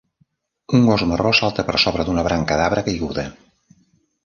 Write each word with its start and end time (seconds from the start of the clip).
Un 0.77 0.87
gos 0.87 1.03
marró 1.11 1.33
salta 1.41 1.67
per 1.69 1.77
sobre 1.85 2.07
d'una 2.09 2.25
branca 2.31 2.59
d'arbre 2.63 2.87
caiguda. 2.91 3.29